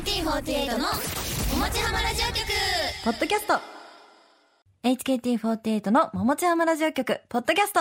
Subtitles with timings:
[0.00, 0.86] HKT48 の
[1.52, 2.46] おもちはまラジオ局
[3.04, 3.60] ポッドキャスト
[4.82, 7.80] HKT48 の桃地浜ラジオ局、ポッドキャスト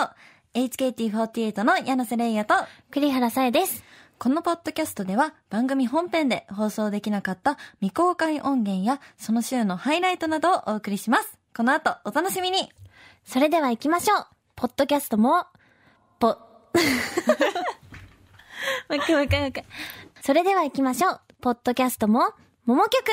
[0.54, 2.55] HKT48 の柳瀬玲也と
[2.92, 3.86] 栗原さえです。
[4.18, 11.40] このポッドキャストでは番組本編で放送できなかった未公開音源やその週のハイライトなどをお送りします。
[11.56, 12.70] この後お楽しみに
[13.24, 14.26] それでは行きましょう。
[14.58, 15.46] ポッドキャストも、
[16.20, 16.36] ぽ、 も
[18.90, 19.66] う一回もう一回もう一回。
[20.22, 21.22] それでは行きましょう。
[21.42, 22.34] ポッドキャストも、
[22.66, 23.05] 桃曲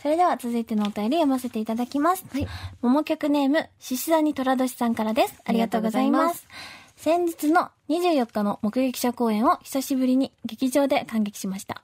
[0.00, 2.24] それでは続いてのお便り読ませていただきます。
[2.32, 2.48] はい。
[2.80, 5.34] 桃曲ネーム、獅子座に虎年さんからです。
[5.44, 6.48] ありがとうございます。
[6.96, 11.82] 先日の24日の目撃者公演を久しぶりに劇場で感激しました。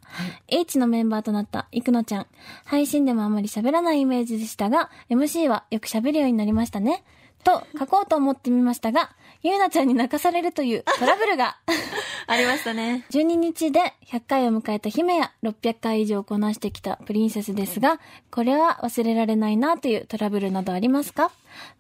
[0.49, 2.27] H のメンバーとなったイクノちゃん。
[2.65, 7.05] 配信でもあまり喋らないイメージでしたが、MC はよく喋るようになりましたね。
[7.45, 9.11] と書こうと思ってみましたが、
[9.45, 11.59] ゆうなちゃんに泣かされるというトラブルが。
[12.27, 13.05] ありましたね。
[13.11, 18.01] 12日で100回を迎えた姫や600回以上こなしてきたプリンセスですが、
[18.31, 21.31] これは忘れられないなというトラブルなどありますか？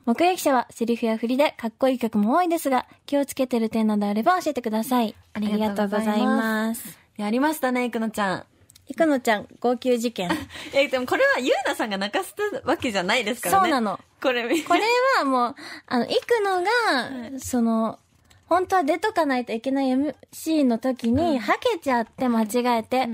[0.05, 5.15] 目撃者はセリフや振りでかっこいい曲も多いですが、気をつけてる点などあれば教えてください。
[5.33, 6.99] ありがとうございます。
[7.17, 8.45] やりましたね、いくのちゃん。
[8.87, 10.29] いくのちゃん、号泣事件。
[10.75, 13.63] え、でもこれはゆうなさんが泣かせたわけじゃないですからね。
[13.63, 14.01] そうなの。
[14.23, 14.81] これ、これ
[15.19, 15.55] はもう、
[15.87, 17.99] あの、行くのが、その、
[18.47, 23.09] 本当は出とかないといけない MC の時に、はけちゃって間違えて、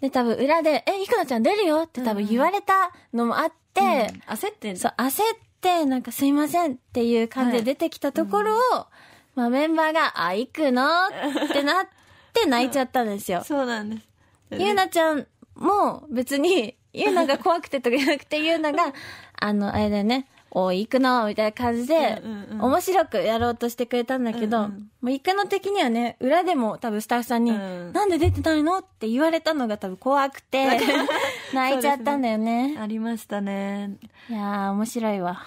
[0.00, 3.80] で、多分裏で、え、いくのちゃん出るよって多分言われたのもあって、
[4.26, 8.86] 焦ってんそう、焦って、なんかすいませんっていう感じで出てきたところを、
[9.34, 11.86] まあメンバーが、あ、行くのってなっ
[12.32, 13.44] て泣いちゃったんですよ。
[13.44, 14.09] そうなんです。
[14.52, 18.92] ゆうなちゃんも別に、ゆうなが怖くてとかじゃなくて、ゆうなが、
[19.38, 22.20] あの、あれだよね、おい、行くのみたいな感じで
[22.60, 30.78] 面白くやろうとしてくれたんだけど、うんうんもう行くの的にはね、裏でも多分スタッフさんに、うんなんで出てないのって言われたのが多分怖くて、
[31.54, 32.76] 泣いちゃったんだよね。
[32.78, 33.96] ありましたね。
[34.28, 35.42] いやー、面白いわ。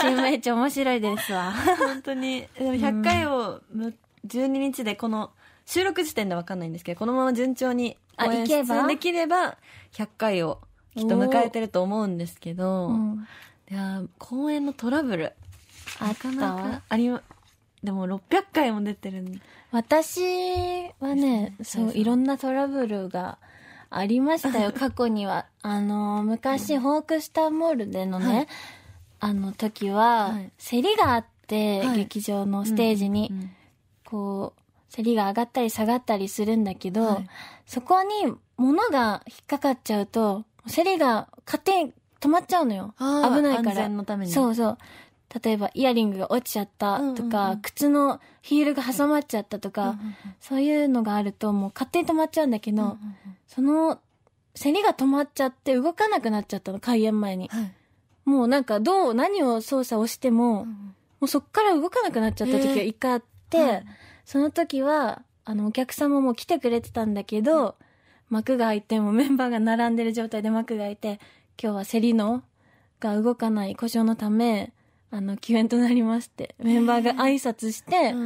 [0.00, 1.52] チーム H 面白いですわ。
[1.76, 2.46] 本当に。
[2.56, 3.92] でも100回をむ
[4.28, 5.32] 12日でこの、
[5.66, 8.86] 収録時点でわかんないんですけど、このまま順調にあ公演いけば？
[8.86, 9.56] できれば、
[9.92, 10.60] 100回を
[10.96, 13.26] きっと迎えてると思うんですけど、うん。
[13.70, 15.32] いやー公演のトラブル。
[16.00, 16.30] あった？
[16.32, 17.22] なかわなかありま、
[17.82, 18.20] でも600
[18.52, 19.38] 回も出てるんで。
[19.70, 20.20] 私
[21.00, 23.38] はね、そう、いろんなトラブルが
[23.90, 25.46] ありましたよ、 過去には。
[25.62, 28.46] あの、昔、ホークスターモールでのね、はい。
[29.20, 30.50] あの時は、はい。
[30.58, 31.96] 競りがあって、はい。
[31.98, 33.50] 劇場のステージに、うん。
[34.04, 34.60] こう、
[34.94, 37.28] 競りが上がったり下がったりするんだけど、はい
[37.66, 42.94] そこに物が引っかかっちゃうと、競りが勝手に止まっちゃうのよ。
[42.98, 43.68] 危ないから。
[43.70, 44.78] 安全のためにそうそう。
[45.44, 52.96] 例えば、イヤリングが落ちちゃったとか、うんうんうん靴のヒールが挟まっちゃったとか、うんうんうんそういうのがあるともう勝手に止まっちゃうんだけど、
[53.46, 54.00] その、
[54.54, 57.48] 競りが止まっちゃって動かなくなっちゃったの、開演前に。
[57.48, 57.72] はい。
[58.24, 60.74] もうなんかどう、何を操作をしても、も
[61.22, 63.84] うそっから動かなくなっちゃった時が一回あって、はい
[64.28, 67.76] その時は、あの、お客様も来てくれてたんだけど、
[68.28, 71.18] 幕が開いてもメンバーが並んでる状態で幕が開いて、
[71.58, 72.42] 今日は競りの
[73.00, 74.74] が動かない故障のため、
[75.10, 78.20] あの、休演となりますって、メンバーが挨拶して、うん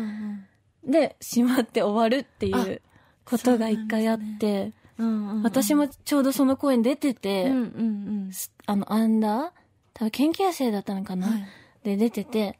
[0.84, 0.90] うん。
[0.90, 2.82] で、閉まって終わるっていう
[3.24, 8.30] ことが一回あって、うんうんうん私もちょうどその公演出てて、うんうんうん。
[8.66, 9.50] あの、アンダー？
[9.94, 11.46] 多分研究生だったのかな、はい。
[11.84, 12.58] で、出てて、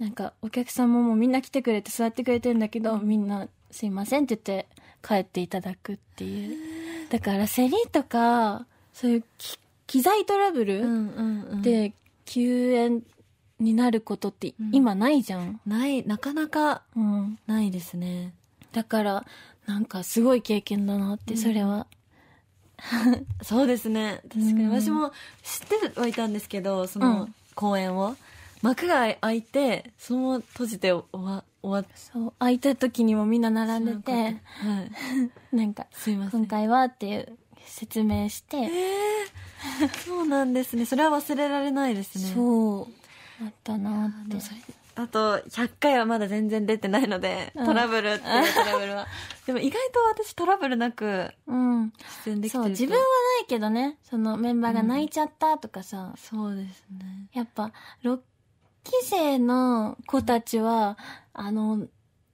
[0.00, 4.66] なんか、お客さんももうみんな来てくれて座ってくれてんだけど、みんな、すいませんって言って
[5.06, 7.10] 帰っていただくっていう。
[7.10, 11.62] だから、競りとか、そういうき機材トラブルうんうんうん。
[11.62, 11.92] で
[12.24, 13.02] 休園
[13.58, 15.60] になることって今ないじゃん。
[15.66, 17.38] ない、なかなかうん。
[17.46, 18.32] ないですね。
[18.72, 19.26] だから、
[19.66, 21.86] なんかすごい経験だなって、それは。
[23.42, 24.20] そうですね。
[24.28, 24.64] 確かに。
[24.64, 25.12] うん私も
[25.42, 28.16] 知ってはいたんですけど、そうんの公演を。
[28.62, 34.36] 幕が開いて、そのまま閉じて終わ、終わっそう、空いた時にもみんな並んでて、はい。
[35.56, 36.40] なんか、すいません。
[36.40, 40.84] 今回はっていう説明して、えー、そうなんですね。
[40.84, 42.32] それは忘れられないですね。
[42.34, 44.36] そう、あったなって
[44.96, 49.06] あと、100回はまだ全然出てないので、うんトラブルっていうトラブルは。
[49.46, 51.92] でも意外と私トラブルなくうん。
[52.24, 57.28] 出演できてるそう、と自分はないけどね、そのメンバーが泣いちゃったとかさ、そうですね。
[57.32, 57.72] やっぱ、
[58.02, 58.18] 6
[58.84, 60.98] 期生の子たちは、
[61.32, 61.86] あの、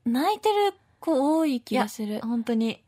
[0.04, 2.20] 泣いてる子多い気がする。
[2.22, 2.82] 本当に。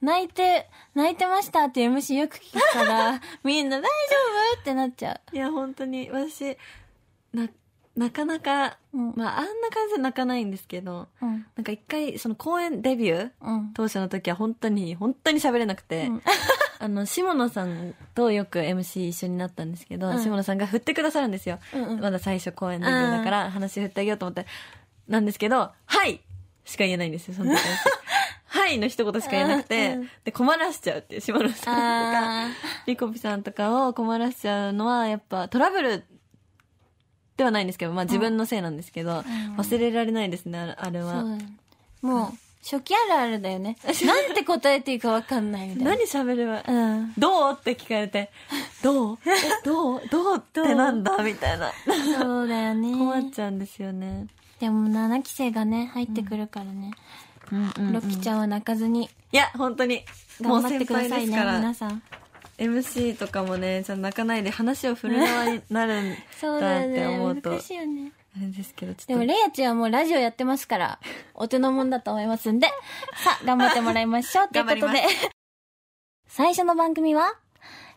[0.00, 3.88] 泣いて、泣いてましたって MC よく聞くから、 みんな大丈
[4.56, 4.60] 夫？
[4.60, 6.56] ってなっちゃいや、本当に、私、
[7.32, 7.48] な、
[7.96, 8.98] なかなか、う。
[8.98, 9.12] うん。
[9.16, 11.46] まあ、あんな感じで泣かないんですけど、うん。
[11.56, 13.72] なんか一回、その公演デビューうん。
[13.74, 16.22] 当初の時は本当に、本当に喋れなくて、うん
[16.80, 20.22] あの、下野さんとよく MC 一緒になったんですけど、うん。
[20.22, 21.58] 下野さんが振ってくださるんですよ。
[21.74, 22.00] うんうん。
[22.00, 24.46] まだ最初公演デビューだから話振ってあげようと思って。
[25.08, 26.20] なんですけど、はい!
[26.64, 27.58] しか言えないんですよ、その時。
[27.58, 27.68] 私
[28.58, 28.78] はい!
[28.78, 30.10] の一言しか言えなくて、うんうん。
[30.24, 32.48] で、困らしちゃうっていう、下野さんとかあ、
[32.86, 36.04] リコピさんとかを困らしちゃうのは、やっぱトラブル
[37.36, 39.20] ではないんですけど、まあ自分のせいなんですけど、
[39.56, 41.24] 忘れられないですね、あれは。
[42.02, 43.76] もう、初期あるあるだよね。
[44.04, 45.90] なんて答えていいかわかんないみたいな。
[45.92, 47.12] 何喋れば、うん。
[47.16, 47.52] どう？
[47.52, 48.30] って聞かれて、
[48.82, 49.18] どう？
[49.26, 50.02] えどう？
[50.08, 50.36] どう？
[50.36, 51.16] ってなんだ？
[51.22, 51.72] みたいな。
[52.18, 52.92] そうだよね。
[52.92, 54.26] 困っちゃうんですよね。
[54.60, 56.90] でも7期生がね、入ってくるからね。
[57.50, 60.04] うんうんロッキちゃんは泣かずにいや、本当に。
[60.40, 61.74] もう先頑張ってくださいね、皆。
[61.74, 62.02] さん。
[62.58, 66.82] MC とかもね、ちゃ泣かないで話を振る側になるんそうだっ。
[66.82, 68.12] て思うと、 難しいよね。
[68.38, 69.32] あれですけど、ちでも、ょっと。
[69.32, 70.98] レイヤちゃんはもうラジオやってますから、
[71.34, 72.68] お手のもんだと思いますんで、
[73.16, 74.48] さあ、頑張ってもらいましょう。
[74.52, 75.02] ということで、
[76.28, 77.34] 最初の番組は、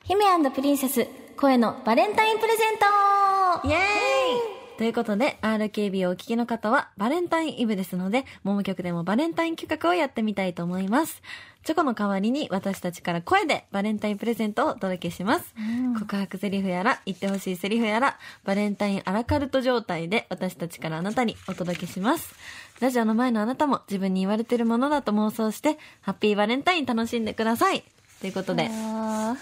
[0.04, 1.08] 姫プリンセス、
[1.38, 4.51] 声のバレンタインプレゼントイエーイ
[4.82, 11.22] ということで、RKB をお聞きの方は、バレンタインイブですので、桃曲でもバレンタイン企画をやってみたいと思います。
[11.64, 15.54] チョコの代わりに私たちから声でバレンタインプレゼントをお届けします。
[16.00, 22.34] 告白セリフやら、言ってほしいセリフやら、バレンタインアラカルト状態で私たちからあなたにお届けします。
[22.80, 27.84] ラジオの前のあなたも自分に言われてるものだと妄想して、ハッピーバレンタイン楽しんでください。
[28.22, 29.36] ということで、あ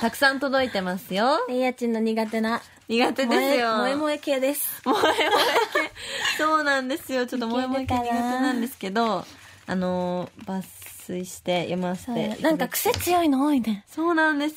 [0.00, 1.24] たくさん届いてますよ。
[1.48, 3.72] ーレイヤちんの苦手な、苦手ですよ。
[3.84, 4.82] 萌え萌え系です。
[4.82, 5.88] 萌え萌え
[6.36, 6.38] 系。
[6.38, 7.26] そうなんですよ。
[7.26, 9.24] ちょっと萌え萌え系苦手なんですけど、
[9.66, 10.62] あのー、抜
[11.06, 12.36] 粋して読ませて。
[12.42, 13.46] なんか癖強いの？
[13.46, 13.84] 多いね。
[13.88, 14.56] そうなんです。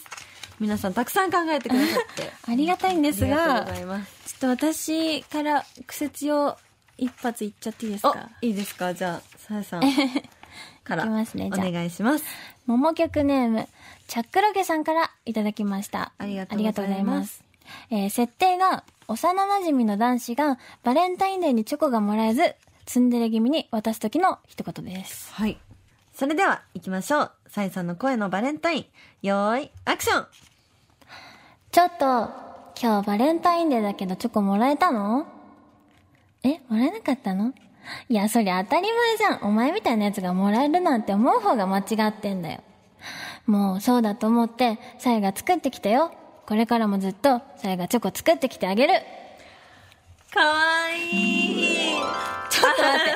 [0.59, 2.31] 皆さんたくさん考えてくださって。
[2.51, 3.63] ありがたいんですが。
[3.65, 4.05] ちょっ
[4.39, 6.57] と私から癖強
[6.97, 8.91] 一発いっちゃっていいですおか、いいですか？
[8.95, 9.81] じゃあ、さやさん
[10.83, 11.03] から。
[11.03, 12.25] いきますねおじゃあ願いします。
[12.65, 13.67] 桃曲ネーム、
[14.07, 16.11] チャックロゲさんからいただきました。
[16.17, 17.43] ありがとうございます
[17.89, 22.55] えー設定が、幼馴染の男子がバレンタインデーにチョコがもらえず、
[22.85, 25.33] ツンデレ気味に渡す時の一言です。
[25.33, 25.57] はい。
[26.13, 27.31] それでは、行きましょう。
[27.49, 28.85] さやさんの声のバレンタイン。
[29.21, 30.27] よーい、アクション
[31.71, 32.05] ちょっと、
[32.81, 35.27] 今日バレンタインデーだけどチョコもらえたの？
[36.43, 37.53] え、もらえなかったの？
[38.09, 39.39] いや、そりゃ当たり前じゃん。
[39.47, 42.61] お前みたいなやつがもらえるなんて思う方が間違ってんだよ。
[43.45, 46.11] もうそうだと思って、さやが作ってきたよ。
[46.45, 48.93] これからもずっと、さやがチョコ作ってきてあげる。
[50.33, 51.95] かわいい。
[52.49, 53.15] ちょっと待って。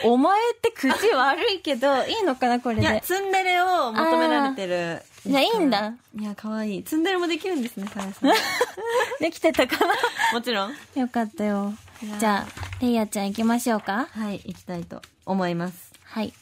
[0.04, 3.00] お前って口悪いけど、いいのかなこれいや、で。
[3.00, 5.02] ツンデレを求められてる。
[5.26, 5.92] じゃあいいんだ。
[6.18, 6.84] いや、かわいい。
[6.84, 8.30] ツンデレもできるんですね、さやさん。
[9.20, 9.94] できてたかな
[10.32, 10.74] もちろん。
[10.94, 11.74] よかったよ
[12.18, 14.08] じゃあ、レイヤちゃん行きましょうか。
[14.10, 15.92] はい、行きたいと思います。
[16.04, 16.32] はい。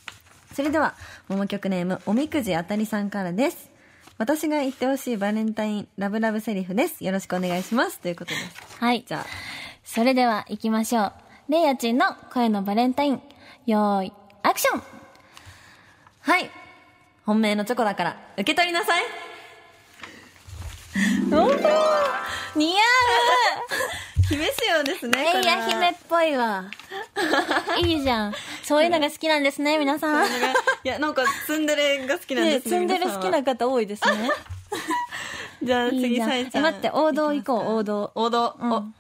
[0.54, 0.94] それでは、
[1.28, 3.70] 桃曲ネーム、おみくじあたりさんからです。
[4.18, 7.04] 私が言ってほしいバレンタインラブラブセリフです。
[7.04, 7.98] よろしくお願いします。
[7.98, 8.78] ということです。
[8.78, 9.04] はい。
[9.06, 9.26] じゃあ、
[9.84, 11.12] それでは行きましょう。
[11.48, 13.22] レイヤちんの声のバレンタイン。
[13.66, 14.12] よーい、
[14.42, 14.82] アクション
[16.20, 16.50] はい。
[17.24, 19.02] 本命のチョコだから、受け取りなさい。
[22.56, 22.76] 似合
[24.28, 25.20] 姫仕様ですね。
[25.20, 26.70] うレイヤ姫っぽいわ。
[27.82, 28.34] いいじゃん。
[28.62, 30.26] そういうのが好きなんですね、皆さん。
[30.26, 30.28] い
[30.84, 33.66] や、なんか、ツンデレが好きなんねですツンデレ好きな方。
[33.66, 34.30] 方多いですね。
[35.62, 36.66] じゃあ、次、いいじゃんさえちゃん。
[36.66, 38.54] え待って王道行こう王道王道。
[38.58, 38.92] う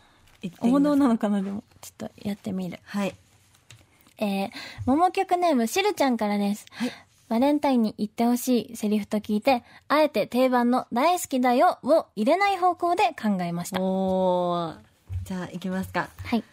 [0.60, 1.62] 王道なのかな、でも。
[1.82, 2.80] ちょっとやってみる。
[2.84, 3.14] はい。
[4.18, 4.50] えー、
[4.86, 6.66] 桃曲ネームしるちゃんからです。
[6.72, 6.92] はい。
[7.28, 13.80] バレンタインに言ってほしいセリフと聞いて、あえて定番の大好きだよを入れない方向で考えました。
[13.80, 14.87] おー。
[15.28, 16.08] じゃあ、行きますか。
[16.24, 16.44] はい。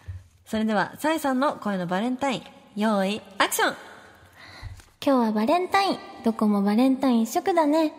[0.45, 2.43] それでは、さえさんの声のバレンタイン。
[2.75, 3.75] 用意、アクション
[5.01, 5.97] 今日はバレンタイン。
[6.25, 7.93] どこもバレンタイン一色だね。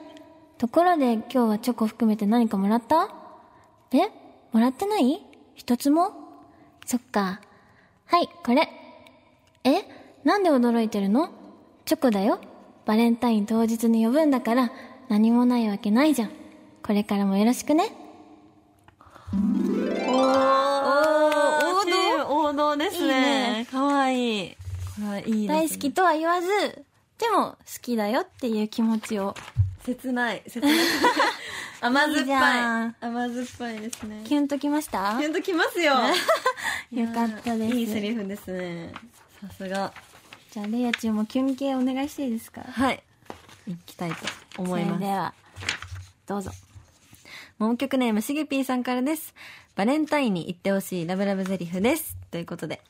[0.59, 3.09] ところで今日はチョコ含めて何かもらった？
[3.91, 4.11] え？
[4.53, 5.25] もらってない？
[5.55, 6.13] 一つも？
[6.85, 7.41] そっか。
[8.05, 8.69] はい、これ。
[9.65, 9.83] え？
[10.25, 11.31] なんで驚いてるの？
[11.87, 12.39] チョコだよ。
[12.85, 14.71] バレンタイン当日に呼ぶんだから
[15.09, 16.31] 何もないわけないじゃん。
[16.83, 17.91] これからもよろしくね。
[22.57, 23.21] 道王道ですいいね
[23.59, 23.67] ね。
[23.71, 24.51] かわいい。
[24.51, 24.57] こ
[25.03, 25.49] れはいいね。
[25.49, 26.49] 大好きとは言わず、
[27.19, 29.35] でも好きだよっていう気持ちを
[29.85, 30.43] 切ない。
[30.47, 30.77] 切ない。
[31.81, 32.97] 甘酸っぱいん。
[33.01, 34.23] 甘酸っぱいですね。
[34.27, 35.17] キュンときました？
[35.21, 35.95] キュンときますよ。
[36.93, 37.77] よかったです。
[37.77, 38.93] いいセリフですね。
[39.41, 39.93] さすが。
[40.51, 42.63] じゃあ、レイヤちゃんもキュン系お願いしていいですか？
[42.63, 43.03] はい。
[43.67, 44.17] 行きたいと
[44.63, 45.13] 思いますそれで。
[45.13, 45.35] は、
[46.27, 46.51] どうぞ。
[47.59, 49.35] 桃曲ネームしげぴーさんからです。
[49.77, 52.17] バレンタインに言ってほしいラブラブゼリフです。
[52.31, 52.81] ということで、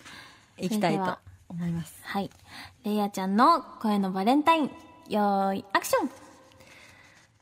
[0.56, 1.92] 行きたいと思います。
[2.04, 2.30] はい。
[2.84, 6.10] レイヤちゃんの声のバレンタイン、よーい、アクション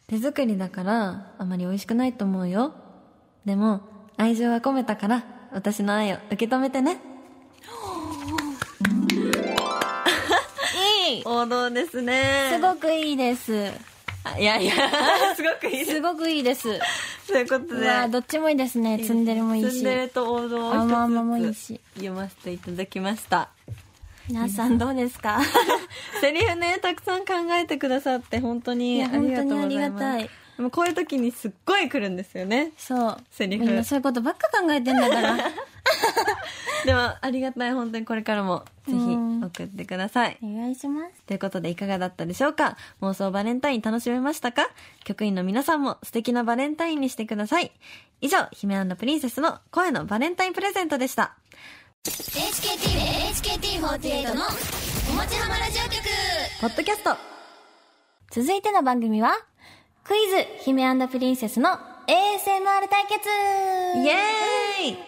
[0.08, 2.72] 手作りだからあまり美味しくないと思うよ。
[3.44, 3.82] でも、
[4.16, 6.98] 愛情は込めたから、私の愛を受け止めてね。
[11.06, 13.70] いい 王道ですねすごくいいです。
[14.24, 14.74] あいやいや、
[15.36, 15.90] すごくいいです。
[15.92, 16.80] すごくいいです。
[17.28, 18.08] ということで。
[18.10, 18.98] どっちもいいですね。
[18.98, 19.84] ツンデレもいいしツン。
[19.84, 21.80] デレと王道を甘々もいい一つし。
[21.94, 23.48] 読ませていただきました。
[24.28, 25.40] 皆さんどうですか？
[26.20, 29.56] セリフね、たくさん考えてくださって本当いにや、ありがとうございます。
[29.56, 32.70] 本当にありがたいでもこういう時にすっごい来るんですよね。
[32.78, 33.16] そう。
[33.30, 35.36] セリフみんなそういうことばっか考えてんだから。
[36.86, 40.38] でも、ありがたい、本当にこれからもぜひうん送ってください。
[40.42, 41.22] お願いします。
[41.26, 42.76] ということでいかがだったでしょうか？
[43.00, 44.68] 妄想バレンタイン楽しめましたか？
[45.04, 47.72] 局員の皆さんも素敵なバレンタインにしてください。
[48.20, 51.36] 以上、姫プリンセスの声のバレンタインプレゼントでした。
[52.04, 52.90] HKT
[53.58, 54.44] HKT48 の
[55.10, 56.04] おもちはまラジオ局
[56.60, 57.16] ポッドキャスト。
[58.30, 59.32] 続いての番組は、
[60.02, 61.78] クイズ、姫プリンセスの ASMR
[62.90, 63.28] 対決
[63.96, 64.98] イエーイ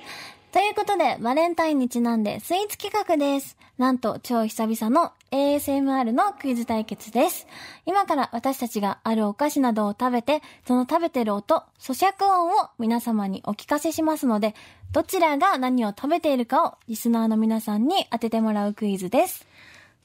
[0.53, 3.57] ということで、バレンタインにちなんでスイーツ企画です。
[3.77, 7.47] なんと、超久々の ASMR のクイズ対決です。
[7.85, 14.55] 今から私たちがあるお菓子などを食べて、その食べてる音、咀嚼音を皆様にお聞かせしますので、
[14.93, 19.47] どちらが何を食べているかをリスナーの皆さんに当ててもらうクイズです。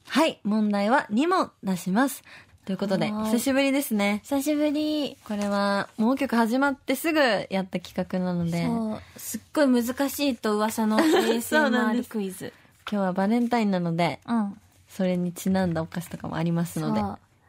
[0.05, 2.23] はい、問題は2問出します。
[2.71, 4.21] ということで、はい久しぶりですね。
[4.23, 5.17] 久しぶり。
[5.27, 12.53] これは、もう曲始まってすぐやった企画なので、今そう、すっごい難しいと噂の ASMR すクイズ。
[12.85, 14.57] 日はバレンタインなので、うん。
[14.87, 17.01] それにちなんだお菓子とかもありますので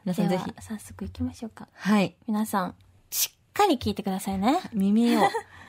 [0.04, 1.68] 皆さんぜひ早速行きましょうか。
[1.72, 2.74] はい、皆さん、
[3.10, 4.58] しっかり聞いてくださいね。
[4.72, 5.20] 耳を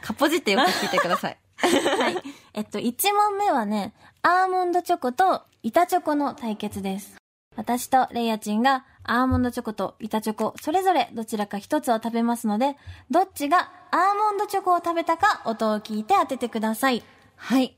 [0.01, 1.37] かっぽじってよく聞いてください。
[1.61, 2.17] はい。
[2.55, 3.93] えっと、1問目はね、
[4.23, 7.17] アーモンドチョコと板チョコの対決です。
[7.55, 12.77] 私とレイヤチンがアーモンドチョコと板チョコ、それぞれどちらか一つを食べますので、
[13.11, 17.03] どっちがアーモンドチョコを食べたか音を聞いて当ててください。
[17.35, 17.75] はい。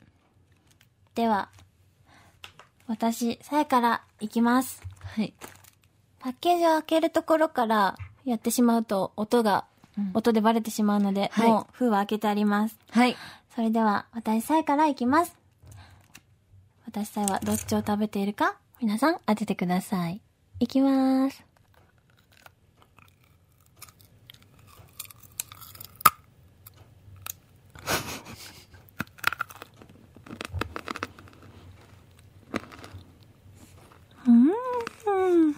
[1.15, 1.49] では、
[2.87, 4.81] 私、さやからいきます。
[5.03, 5.33] はい。
[6.19, 9.65] パッケージを開けるところからやってしまうと音が、
[10.13, 12.77] 音でバレてしまうので、はいもう封は開けてあります。
[12.91, 13.15] はい。
[13.55, 15.35] それでは、私さえからいきます。
[16.85, 20.21] 私さえはどっちを食べているか、皆さん当ててください。
[20.59, 21.43] いきます。
[34.27, 34.47] うん。
[34.47, 34.51] う
[35.47, 35.55] ん。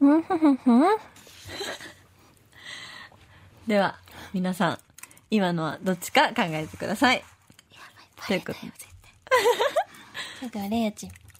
[0.00, 0.24] うん。
[0.66, 0.98] うん。
[3.66, 3.98] では、
[4.34, 4.78] 皆さん、
[5.32, 7.24] 今のはどっちか考えてください。
[8.26, 8.58] ということで。
[10.40, 10.92] それでは、レイヤ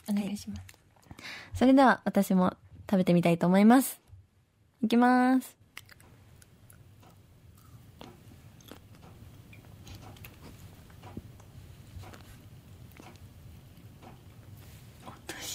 [0.08, 0.62] お願いします。
[1.52, 2.56] それでは、私も
[2.90, 4.00] 食べてみたいと思います。
[4.82, 5.58] いきます。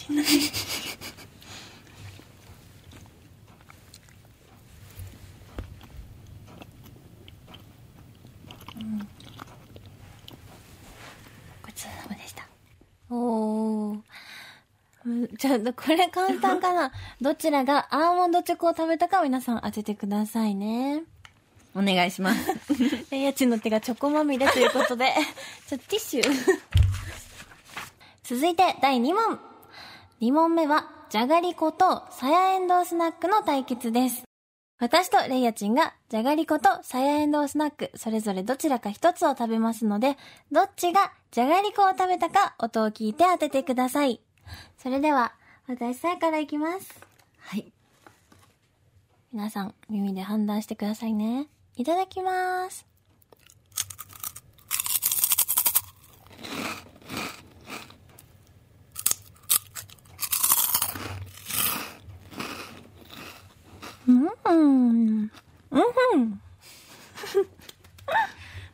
[0.08, 0.14] ご
[11.74, 12.48] ちそうさまでした。
[13.10, 14.02] おー。
[15.38, 16.92] むじゃあ、これ簡単かな？
[17.22, 21.04] どちらがアーモンドチョコを食べたか皆さん当ててくださいね。
[21.76, 22.52] お願いします。
[23.12, 25.14] レイヤチンの手がチョコまみれということで、
[25.68, 26.24] ちょっとティッシュ。
[28.24, 29.40] 続いて第2問。
[30.22, 34.24] 2問目は、じゃがりことさやえんどうスナックの対決です。
[34.80, 40.18] 私とレイヤチンが、じゃがりことさやえんどうスナック、それぞれどちらか一つを食べますので、
[40.52, 44.20] どっちがじゃがりこを食べたか音を聞いて当ててください。
[44.78, 45.34] それでは、
[45.68, 47.02] 私さえからいきます。
[47.40, 47.72] はい。
[49.34, 51.48] 皆さん、耳で判断してくださいね。
[51.76, 52.86] いただきます。
[64.08, 64.24] うん。
[64.24, 65.32] うん。
[65.72, 66.42] うん。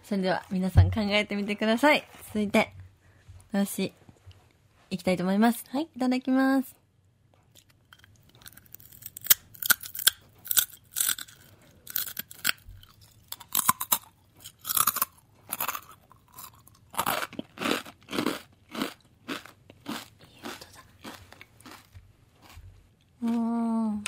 [0.03, 2.07] それでは、皆さん考えてみてください。
[2.27, 2.73] 続いて、
[3.51, 3.93] 私、
[4.93, 5.63] いきたいと思います。
[5.69, 5.89] はい。
[5.95, 6.75] いただきます。
[23.21, 24.03] うん。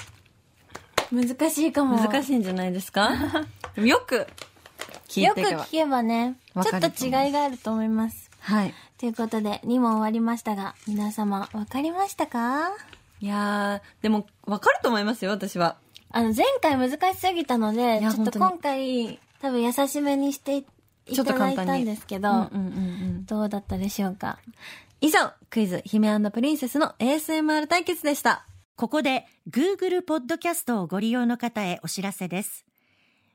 [1.12, 1.98] 難しいかも。
[1.98, 3.12] 難しいんじゃないですか？
[3.78, 4.28] よく
[5.08, 5.72] 聞いよくていけば聞。
[5.72, 8.30] けばね、ちょっと違いがあると思います。
[8.40, 8.74] はい。
[8.98, 12.70] ということで、2問終わりましたが、皆様、わかりましたか？
[13.20, 15.78] いやー、でも、わかると思いますよ、私は。
[16.12, 20.66] あの、前回難しすぎたので、ちょっと今回、多分優しめにしてい
[21.14, 22.60] ちょっとただいた簡単にんですけど、うんうんうんう
[23.20, 23.26] ん。
[23.26, 24.40] どうだったでしょうか？
[25.02, 28.48] 以上、クイズ、姫プリンセスの ASMR 対決でした。
[28.78, 32.66] ここで Google ポッドキャストをご利用の方へお知らせです。